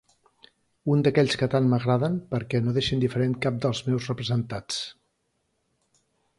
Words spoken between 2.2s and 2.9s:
perquè no